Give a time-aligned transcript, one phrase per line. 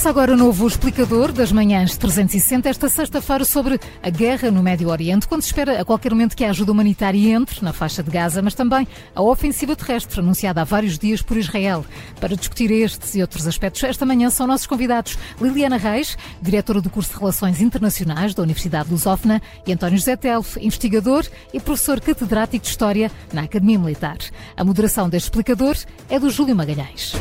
[0.00, 4.88] Começa agora o novo explicador das manhãs 360, esta sexta-feira, sobre a guerra no Médio
[4.88, 8.10] Oriente, quando se espera a qualquer momento que a ajuda humanitária entre na faixa de
[8.10, 11.84] Gaza, mas também a ofensiva terrestre anunciada há vários dias por Israel.
[12.18, 16.88] Para discutir estes e outros aspectos, esta manhã são nossos convidados Liliana Reis, diretora do
[16.88, 22.64] curso de Relações Internacionais da Universidade Lusófona, e António José Telf, investigador e professor catedrático
[22.64, 24.16] de História na Academia Militar.
[24.56, 25.76] A moderação deste explicador
[26.08, 27.12] é do Júlio Magalhães.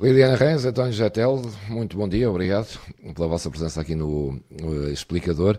[0.00, 2.80] Liliana Reis, António Jatel, muito bom dia, obrigado
[3.14, 5.58] pela vossa presença aqui no, no Explicador.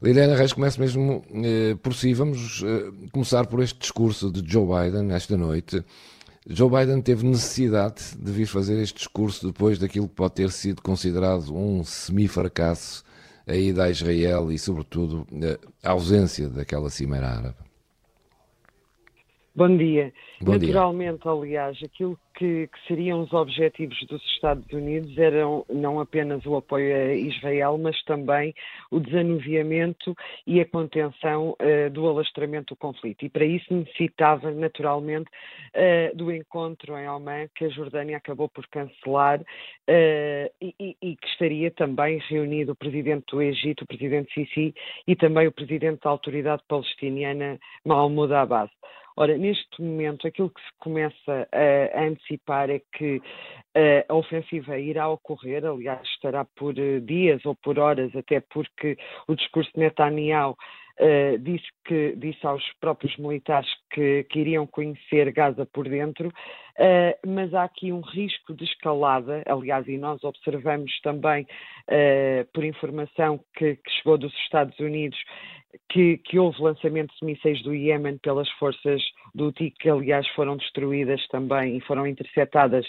[0.00, 2.14] Liliana Reis, começo mesmo eh, por si.
[2.14, 5.84] Vamos eh, começar por este discurso de Joe Biden esta noite.
[6.48, 10.80] Joe Biden teve necessidade de vir fazer este discurso depois daquilo que pode ter sido
[10.82, 13.02] considerado um semi-fracasso
[13.44, 15.26] aí da Israel e, sobretudo,
[15.82, 17.69] a ausência daquela cimeira árabe.
[19.54, 20.12] Bom dia.
[20.40, 21.32] Bom Naturalmente, dia.
[21.32, 26.94] aliás, aquilo que, que, seriam os objetivos dos Estados Unidos eram não apenas o apoio
[26.94, 28.54] a Israel, mas também
[28.92, 30.14] o desanuviamento
[30.46, 33.24] e a contenção uh, do alastramento do conflito.
[33.24, 35.28] E para isso necessitava, naturalmente,
[35.74, 41.26] uh, do encontro em Oman, que a Jordânia acabou por cancelar, uh, e, e, que
[41.26, 44.72] estaria também reunido o presidente do Egito, o presidente Sisi,
[45.08, 48.70] e também o presidente da autoridade palestiniana, Mahmoud Abbas.
[49.20, 53.20] Ora, neste momento, aquilo que se começa a, antecipar é que
[54.08, 58.96] a ofensiva irá ocorrer, aliás, estará por eh, dias ou por horas, até porque
[59.28, 60.56] o discurso de Netanyahu
[61.00, 67.26] Uh, disse, que, disse aos próprios militares que, que iriam conhecer Gaza por dentro, uh,
[67.26, 73.40] mas há aqui um risco de escalada, aliás, e nós observamos também, uh, por informação
[73.56, 75.18] que, que, chegou dos Estados Unidos,
[75.88, 79.02] que, que, houve lançamentos de mísseis do Iémen pelas forças
[79.34, 82.86] do TIC, que aliás foram destruídas também e foram interceptadas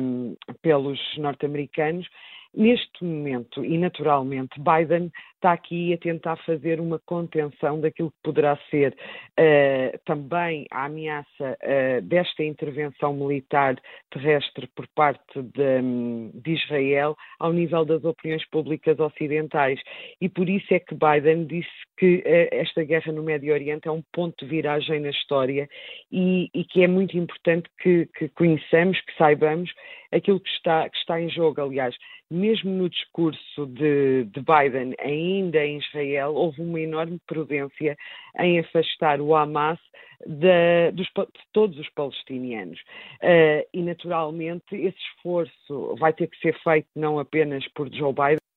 [0.00, 2.06] um, pelos norte-americanos.
[2.54, 8.58] Neste momento, e naturalmente, Biden está aqui a tentar fazer uma contenção daquilo que poderá
[8.70, 13.76] ser uh, também a ameaça uh, desta intervenção militar
[14.10, 19.80] terrestre por parte de, de, Israel ao nível das opiniões públicas ocidentais.
[20.20, 23.92] E por isso é que Biden disse que uh, esta guerra no Médio Oriente é
[23.92, 25.68] um ponto de viragem na história
[26.10, 29.72] e, e que é muito importante que, que conheçamos, que saibamos
[30.10, 31.60] aquilo que está, que está em jogo.
[31.60, 31.94] Aliás,
[32.30, 37.96] mesmo no discurso de, de, Biden, ainda em Israel, houve uma enorme prudência
[38.38, 39.78] em afastar o Hamas
[40.26, 42.80] de, dos, de todos os palestinianos.
[43.22, 48.47] Uh, e, naturalmente, esse esforço vai ter que ser feito não apenas por Joe Biden,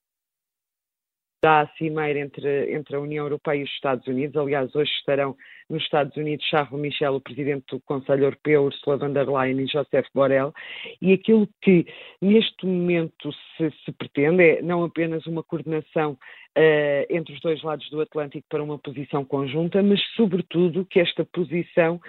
[1.41, 4.37] da cimeira entre, entre a União Europeia e os Estados Unidos.
[4.37, 5.35] Aliás, hoje estarão
[5.69, 9.67] nos Estados Unidos Charles Michel, o Presidente do Conselho Europeu, Ursula von der Leyen e
[9.67, 10.53] Joseph Borrell.
[11.01, 11.85] E aquilo que
[12.21, 17.89] neste momento se, se pretende é não apenas uma coordenação uh, entre os dois lados
[17.89, 21.99] do Atlântico para uma posição conjunta, mas sobretudo que esta posição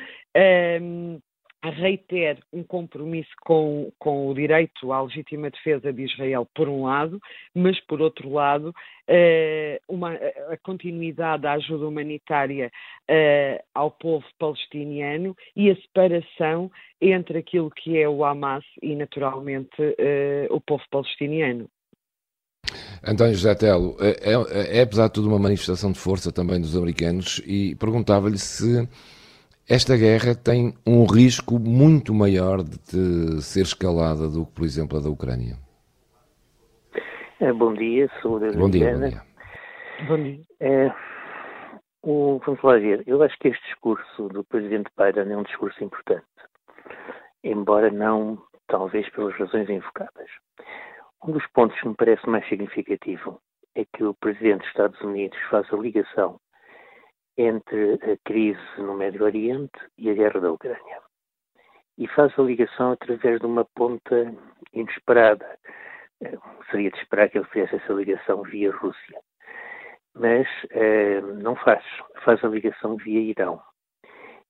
[1.64, 6.84] uh, reitere um compromisso com, com o direito à legítima defesa de Israel, por um
[6.84, 7.20] lado,
[7.54, 8.74] mas, por outro lado,
[9.08, 12.70] eh, uma, a continuidade da ajuda humanitária
[13.08, 19.76] eh, ao povo palestiniano e a separação entre aquilo que é o Hamas e, naturalmente,
[19.98, 21.68] eh, o povo palestiniano.
[23.04, 26.76] António José Telo, é, é, é apesar de tudo uma manifestação de força também dos
[26.76, 28.88] americanos e perguntava-lhe se
[29.68, 35.00] esta guerra tem um risco muito maior de ser escalada do que, por exemplo, a
[35.00, 35.56] da Ucrânia.
[37.40, 39.22] É, bom dia, sou da Bom dia, bom dia.
[40.06, 40.40] Bom dia.
[40.60, 40.92] É,
[42.02, 45.82] o, vamos lá ver, eu acho que este discurso do Presidente Biden é um discurso
[45.82, 46.24] importante,
[47.42, 50.28] embora não, talvez, pelas razões invocadas.
[51.24, 53.40] Um dos pontos que me parece mais significativo
[53.74, 56.40] é que o Presidente dos Estados Unidos faz a ligação
[57.42, 61.00] entre a crise no Médio Oriente e a guerra da Ucrânia.
[61.98, 64.34] E faz a ligação através de uma ponta
[64.72, 65.58] inesperada.
[66.22, 66.38] Eh,
[66.70, 69.20] seria de esperar que ele fizesse essa ligação via Rússia.
[70.14, 71.84] Mas eh, não faz.
[72.24, 73.60] Faz a ligação via Irão.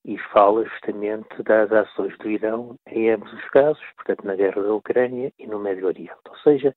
[0.05, 4.73] E fala justamente das ações do Irão em ambos os casos, portanto, na guerra da
[4.73, 6.19] Ucrânia e no Médio Oriente.
[6.29, 6.75] Ou seja,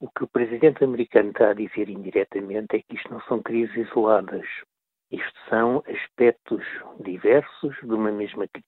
[0.00, 3.74] o que o presidente americano está a dizer indiretamente é que isto não são crises
[3.76, 4.46] isoladas.
[5.10, 6.64] Isto são aspectos
[7.00, 8.66] diversos de uma mesma crise.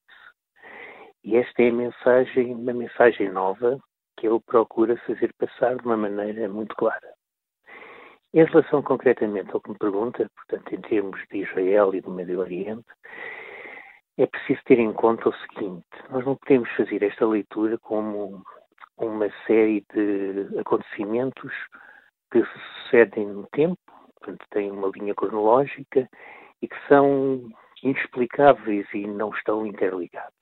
[1.24, 3.78] E esta é a mensagem, uma mensagem nova
[4.16, 7.12] que ele procura fazer passar de uma maneira muito clara.
[8.32, 12.40] Em relação concretamente ao que me pergunta, portanto, em termos de Israel e do Médio
[12.40, 12.86] Oriente,
[14.18, 18.42] é preciso ter em conta o seguinte: nós não podemos fazer esta leitura como
[18.96, 21.52] uma série de acontecimentos
[22.30, 23.78] que se sucedem no tempo,
[24.20, 26.08] portanto, têm uma linha cronológica
[26.60, 27.50] e que são
[27.82, 30.34] inexplicáveis e não estão interligados.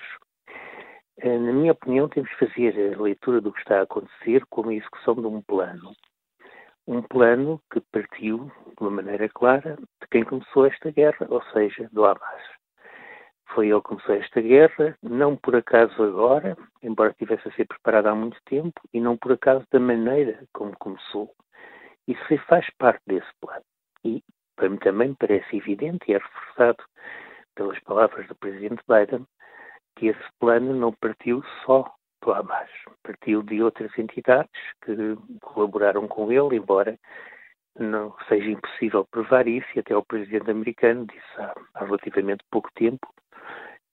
[1.18, 4.70] Eh, na minha opinião, temos que fazer a leitura do que está a acontecer como
[4.70, 5.92] a execução de um plano.
[6.86, 11.88] Um plano que partiu, de uma maneira clara, de quem começou esta guerra, ou seja,
[11.92, 12.42] do Hamas.
[13.54, 18.10] Foi ele que começou esta guerra, não por acaso agora, embora tivesse a ser preparada
[18.10, 21.32] há muito tempo, e não por acaso da maneira como começou.
[22.06, 23.64] Isso faz parte desse plano.
[24.04, 24.22] E
[24.54, 26.82] para mim também parece evidente e é reforçado
[27.54, 29.26] pelas palavras do Presidente Biden
[29.96, 31.90] que esse plano não partiu só
[32.22, 32.70] do Hamas,
[33.02, 34.50] partiu de outras entidades
[34.84, 34.94] que
[35.40, 36.98] colaboraram com ele, embora
[37.78, 42.70] não seja impossível provar isso, e até o presidente americano disse há, há relativamente pouco
[42.74, 43.06] tempo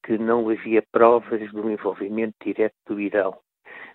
[0.05, 3.37] que não havia provas do envolvimento direto do Irão.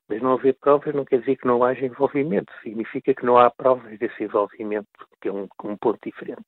[0.08, 3.50] Mas não haver provas não quer dizer que não haja envolvimento, significa que não há
[3.50, 4.88] provas desse envolvimento,
[5.20, 6.46] que é um, um ponto diferente.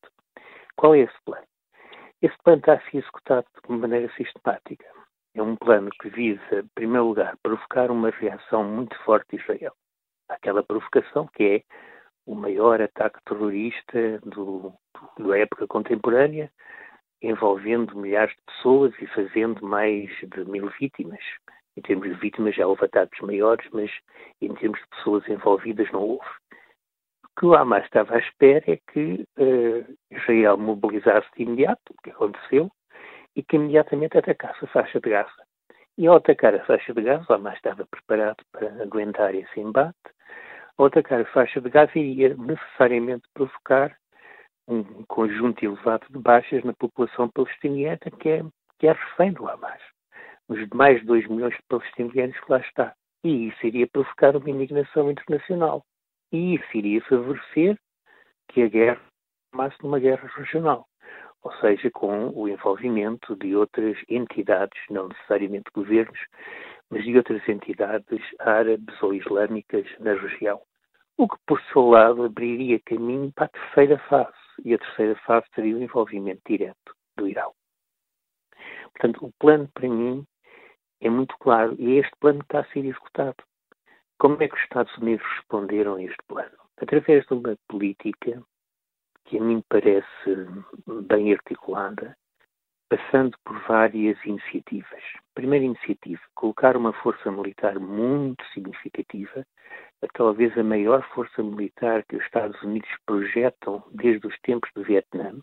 [0.76, 1.46] Qual é esse plano?
[2.22, 4.86] Esse plano está a ser executado de maneira sistemática.
[5.34, 9.72] É um plano que visa, em primeiro lugar, provocar uma reação muito forte de Israel.
[10.28, 11.62] Aquela provocação que é
[12.26, 14.72] o maior ataque terrorista do,
[15.18, 16.50] da época contemporânea,
[17.22, 21.20] envolvendo milhares de pessoas e fazendo mais de mil vítimas.
[21.80, 23.90] Em termos de vítimas já houve ataques maiores, mas
[24.42, 26.28] em termos de pessoas envolvidas não houve.
[27.24, 32.02] O que o Hamas estava à espera é que uh, Israel mobilizasse de imediato, o
[32.02, 32.70] que aconteceu,
[33.34, 35.42] e que imediatamente atacasse a faixa de Gaza.
[35.96, 39.96] E ao atacar a faixa de Gaza, o Hamas estava preparado para aguentar esse embate,
[40.76, 43.96] ao atacar a faixa de Gaza iria necessariamente provocar
[44.68, 48.44] um conjunto elevado de baixas na população palestiniana que é,
[48.78, 49.80] que é refém do Hamas.
[50.50, 52.94] Os mais de 2 milhões de palestinianos que lá está.
[53.24, 55.82] E isso iria provocar uma indignação internacional.
[56.30, 57.78] E isso iria favorecer
[58.48, 59.00] que a guerra
[59.50, 60.86] tornasse numa guerra regional
[61.42, 66.18] ou seja, com o envolvimento de outras entidades, não necessariamente governos,
[66.90, 70.60] mas de outras entidades árabes ou islâmicas na região.
[71.16, 74.32] O que, por seu lado, abriria caminho para a terceira fase.
[74.64, 77.52] E a terceira fase seria o envolvimento direto do Irão.
[78.92, 80.24] Portanto, o plano, para mim,
[81.00, 83.42] é muito claro e é este plano está a ser executado.
[84.18, 86.56] Como é que os Estados Unidos responderam a este plano?
[86.76, 88.42] Através de uma política
[89.24, 90.46] que a mim parece
[91.06, 92.16] bem articulada,
[92.88, 95.02] passando por várias iniciativas.
[95.34, 99.46] Primeira iniciativa, colocar uma força militar muito significativa,
[100.14, 105.38] talvez a maior força militar que os Estados Unidos projetam desde os tempos do Vietnã,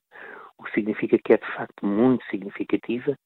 [0.57, 3.17] o que significa que é de facto muito significativa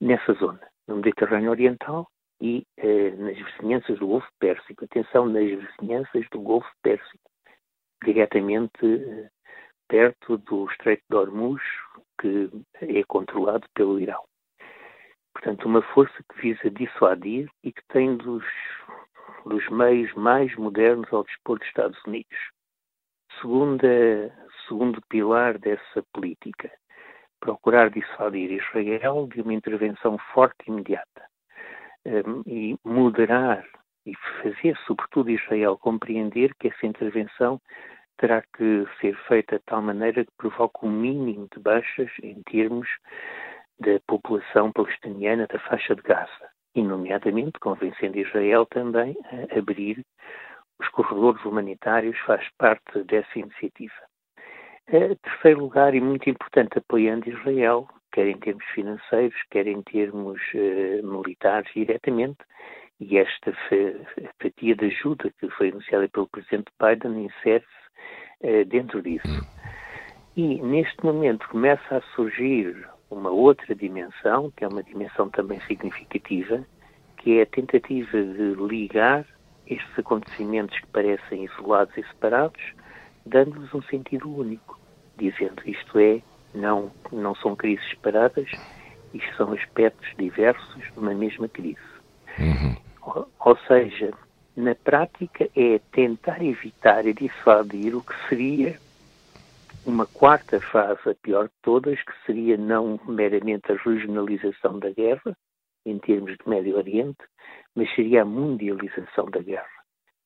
[0.00, 2.06] nessa zona, no Mediterrâneo Oriental
[2.40, 4.84] e eh, nas vizinhanças do Golfo Pérsico.
[4.84, 7.30] Atenção, nas vizinhanças do Golfo Pérsico,
[8.04, 9.30] diretamente eh,
[9.88, 11.62] perto do Estreito de Hormuz,
[12.20, 12.50] que
[12.80, 14.22] é controlado pelo Irão.
[15.32, 18.44] Portanto, uma força que visa dissuadir e que tem dos,
[19.46, 22.36] dos meios mais modernos ao dispor dos Estados Unidos.
[23.40, 24.34] Segunda,
[24.66, 26.70] segundo pilar dessa política,
[27.40, 31.22] procurar dissuadir Israel de uma intervenção forte e imediata
[32.04, 33.64] um, e moderar
[34.06, 37.60] e fazer, sobretudo, Israel compreender que essa intervenção
[38.18, 42.88] terá que ser feita de tal maneira que provoque um mínimo de baixas em termos
[43.78, 50.04] da população palestiniana da faixa de Gaza, e, nomeadamente, convencendo Israel também a abrir
[50.78, 54.09] os corredores humanitários, faz parte dessa iniciativa.
[54.92, 60.40] Em terceiro lugar, e muito importante, apoiando Israel, quer em termos financeiros, quer em termos
[60.54, 62.38] uh, militares diretamente,
[62.98, 63.52] e esta
[64.42, 67.66] fatia de ajuda que foi anunciada pelo Presidente Biden insere-se
[68.42, 69.46] eh, dentro disso.
[70.36, 72.76] E neste momento começa a surgir
[73.10, 76.64] uma outra dimensão, que é uma dimensão também significativa,
[77.16, 79.24] que é a tentativa de ligar
[79.66, 82.62] estes acontecimentos que parecem isolados e separados,
[83.24, 84.79] dando-lhes um sentido único,
[85.20, 86.20] dizendo isto é,
[86.54, 88.50] não, não são crises separadas,
[89.14, 91.78] isto são aspectos diversos de uma mesma crise.
[92.38, 92.76] Uhum.
[93.02, 94.12] Ou, ou seja,
[94.56, 98.78] na prática, é tentar evitar e dissuadir o que seria
[99.86, 105.36] uma quarta fase, a pior de todas, que seria não meramente a regionalização da guerra,
[105.86, 107.18] em termos de Médio Oriente,
[107.74, 109.66] mas seria a mundialização da guerra,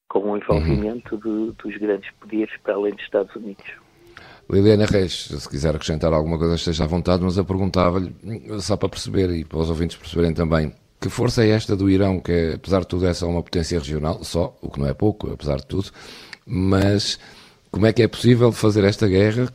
[0.09, 3.84] com o envolvimento de, dos grandes poderes para além dos Estados Unidos.
[4.51, 8.15] Liliana Reis, se quiser acrescentar alguma coisa, esteja à vontade, mas eu perguntava-lhe,
[8.61, 12.21] só para perceber e para os ouvintes perceberem também, que força é esta do Irão,
[12.21, 14.95] que é, apesar de tudo é só uma potência regional, só, o que não é
[14.95, 15.91] pouco, apesar de tudo,
[16.47, 17.19] mas
[17.71, 19.49] como é que é possível fazer esta guerra,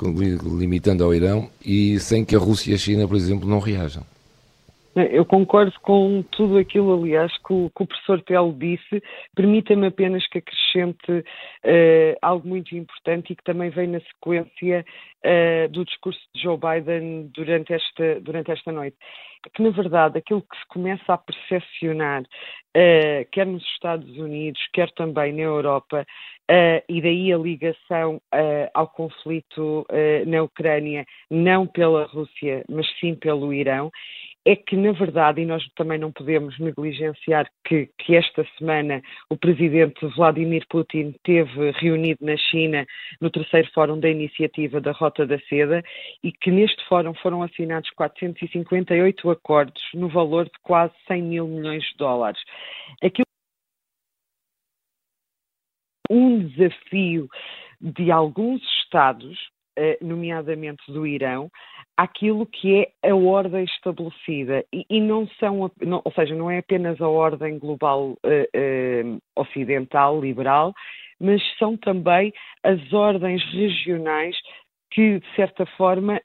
[0.58, 4.04] limitando ao Irão, e sem que a Rússia e a China, por exemplo, não reajam?
[5.04, 9.02] Eu concordo com tudo aquilo, aliás, que o, que o professor Telo disse.
[9.36, 14.86] Permita-me apenas que acrescente uh, algo muito importante e que também vem na sequência
[15.26, 18.98] uh, do discurso de Joe Biden durante esta, durante esta noite.
[19.54, 24.92] Que, na verdade, aquilo que se começa a percepcionar, uh, quer nos Estados Unidos, quer
[24.92, 26.06] também na Europa,
[26.90, 28.20] e daí a ligação
[28.74, 29.86] ao conflito
[30.26, 33.92] na Ucrânia, não pela Rússia, mas sim pelo Irão,
[34.46, 39.38] é que, na verdade, e nós também não podemos negligenciar que, que, esta semana o
[39.38, 42.86] presidente Vladimir Putin teve reunido na China
[43.20, 45.84] no terceiro fórum da iniciativa da Rota da Seda
[46.24, 51.84] e que neste fórum foram assinados 458 acordos no valor de quase 100 mil milhões
[51.84, 52.42] de dólares.
[53.04, 53.26] Aquilo
[56.10, 57.30] um desafio
[57.80, 59.38] de alguns Estados,
[60.02, 61.50] nomeadamente do Irão,
[61.98, 64.64] àquilo que é a ordem estabelecida.
[64.74, 69.20] E, e não são, não, ou seja, não é apenas a ordem global uh, uh,
[69.36, 70.74] ocidental, liberal,
[71.20, 72.32] mas são também
[72.64, 74.36] as ordens regionais
[74.92, 76.20] que, de certa forma,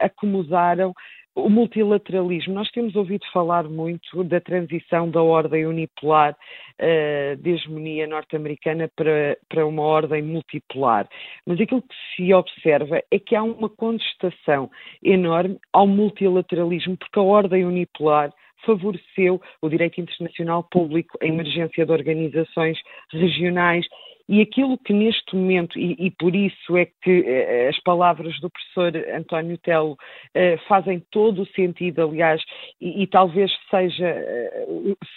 [0.00, 0.92] acomodaram
[1.38, 2.54] o multilateralismo.
[2.54, 9.38] Nós temos ouvido falar muito da transição da ordem unipolar uh, de hegemonia norte-americana para,
[9.48, 11.08] para uma ordem multipolar.
[11.46, 14.70] Mas aquilo que se observa é que há uma contestação
[15.02, 18.32] enorme ao multilateralismo, porque a ordem unipolar
[18.66, 22.76] favoreceu o direito internacional público, a emergência de organizações
[23.12, 23.86] regionais
[24.28, 28.50] e aquilo que neste momento, e, e por isso é que eh, as palavras do
[28.50, 29.96] professor António Telo
[30.34, 32.42] eh, fazem todo o sentido, aliás,
[32.80, 34.66] e, e talvez seja, eh,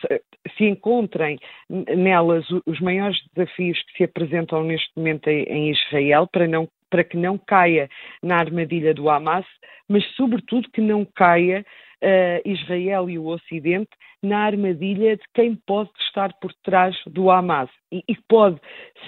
[0.01, 0.21] se,
[0.57, 1.37] se, encontrem
[1.69, 7.05] nelas os maiores desafios que se apresentam neste momento em, em Israel, para não para
[7.05, 7.89] que não caia
[8.21, 9.45] na armadilha do Hamas,
[9.87, 11.65] mas sobretudo que não caia
[12.03, 13.89] uh, Israel e o Ocidente
[14.23, 17.69] na armadilha de quem pode estar por trás do Hamas.
[17.91, 18.59] E, e pode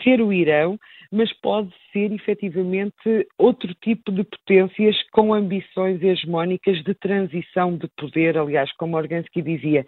[0.03, 0.77] ser o Irão,
[1.11, 8.37] mas pode ser efetivamente outro tipo de potências com ambições hegemónicas de transição de poder,
[8.37, 9.85] aliás, como Organsky dizia.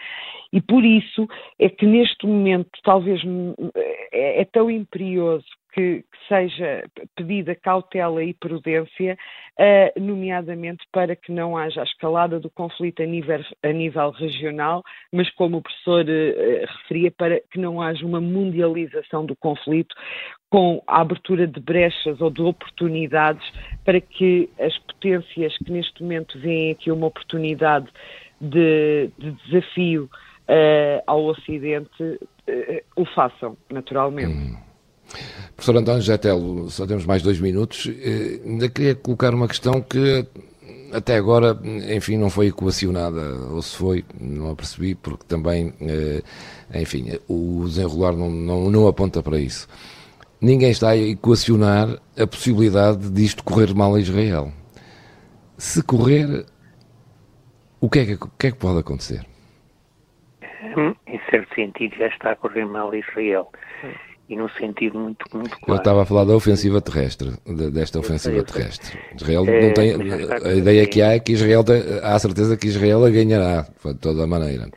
[0.53, 1.27] E por isso
[1.59, 3.21] é que neste momento talvez
[4.13, 6.85] é, é tão imperioso que, que seja
[7.17, 9.17] pedida cautela e prudência,
[9.59, 14.81] uh, nomeadamente para que não haja a escalada do conflito a nível, a nível regional,
[15.11, 19.93] mas como o professor uh, referia, para que não haja uma mundialização do conflito
[20.49, 23.45] com a abertura de brechas ou de oportunidades
[23.83, 27.87] para que as potências que neste momento veem aqui uma oportunidade
[28.39, 32.19] de, de desafio uh, ao Ocidente
[32.95, 34.53] o façam, naturalmente.
[34.53, 34.74] Hum.
[35.55, 37.87] Professor António Getelo, só temos mais dois minutos.
[37.87, 40.27] Eh, ainda queria colocar uma questão que
[40.93, 41.57] até agora,
[41.93, 43.21] enfim, não foi equacionada,
[43.51, 46.21] ou se foi, não a percebi, porque também, eh,
[46.73, 49.67] enfim, o desenrolar não, não, não aponta para isso.
[50.41, 54.51] Ninguém está a equacionar a possibilidade disto correr mal a Israel.
[55.57, 56.45] Se correr,
[57.79, 59.25] o que é que, o que, é que pode acontecer?
[61.07, 63.49] Em certo sentido, já está a correr mal a Israel
[64.27, 65.73] e num sentido muito, muito claro.
[65.73, 67.29] Eu estava a falar da ofensiva terrestre,
[67.71, 68.99] desta ofensiva terrestre.
[69.15, 69.91] Israel é, não tem,
[70.43, 73.61] a ideia que há é que Israel, tem, há a certeza que Israel a ganhará,
[73.61, 74.69] de toda maneira.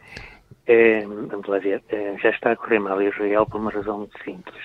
[0.67, 4.23] É, vamos lá ver, é, já está a correr mal Israel por uma razão muito
[4.23, 4.63] simples.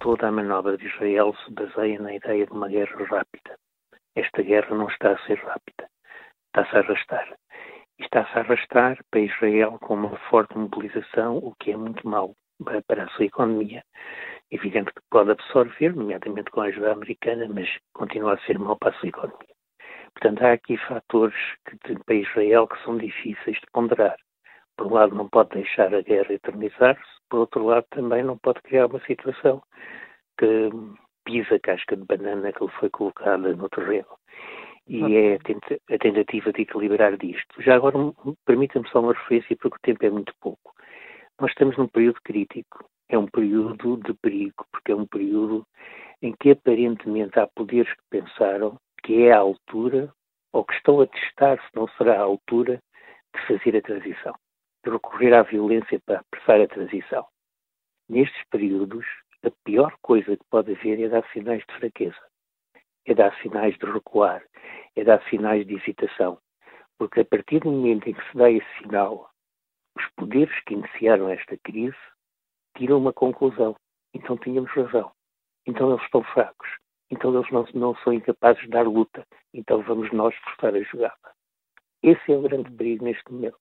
[0.00, 3.56] Toda a manobra de Israel se baseia na ideia de uma guerra rápida.
[4.16, 5.88] Esta guerra não está a ser rápida,
[6.48, 7.34] está-se a arrastar.
[8.00, 13.04] Está-se a arrastar para Israel com uma forte mobilização, o que é muito mau para
[13.04, 13.84] a sua economia.
[14.50, 18.94] Evidente que pode absorver, nomeadamente com a ajuda americana, mas continua a ser mau para
[18.94, 19.54] a sua economia.
[20.12, 21.34] Portanto, há aqui fatores
[21.66, 24.16] que, para Israel que são difíceis de ponderar.
[24.76, 28.60] Por um lado, não pode deixar a guerra eternizar-se, por outro lado, também não pode
[28.62, 29.62] criar uma situação
[30.38, 30.70] que
[31.24, 34.06] pisa a casca de banana que lhe foi colocada no terreno.
[34.86, 37.62] E é a tentativa de equilibrar disto.
[37.62, 37.96] Já agora,
[38.44, 40.73] permita-me só uma referência, porque o tempo é muito pouco.
[41.40, 42.88] Nós estamos num período crítico.
[43.08, 45.66] É um período de perigo, porque é um período
[46.22, 50.12] em que aparentemente há poderes que pensaram que é a altura,
[50.52, 52.80] ou que estão a testar se não será a altura,
[53.34, 54.34] de fazer a transição,
[54.84, 57.26] de recorrer à violência para apressar a transição.
[58.08, 59.04] Nestes períodos,
[59.44, 62.16] a pior coisa que pode haver é dar sinais de fraqueza.
[63.06, 64.42] é dar sinais de recuar,
[64.96, 66.38] é dar sinais de hesitação.
[66.96, 69.30] Porque a partir do momento em que se dá esse sinal,
[70.04, 71.96] os poderes que iniciaram esta crise
[72.76, 73.74] tiram uma conclusão.
[74.14, 75.10] Então tínhamos razão.
[75.66, 76.68] Então eles estão fracos.
[77.10, 79.24] Então eles não, não são incapazes de dar luta.
[79.52, 81.14] Então vamos nós forçar a jogada.
[82.02, 83.58] Esse é o grande perigo neste momento.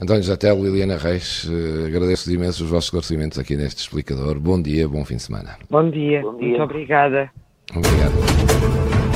[0.00, 4.38] António Jatel, Liliana Reis, eh, agradeço imenso os vossos esclarecimentos aqui neste explicador.
[4.38, 5.58] Bom dia, bom fim de semana.
[5.68, 6.48] Bom dia, bom dia.
[6.48, 7.30] muito obrigada.
[7.74, 9.15] Obrigado.